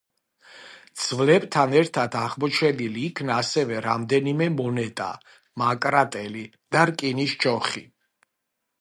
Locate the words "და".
6.77-6.91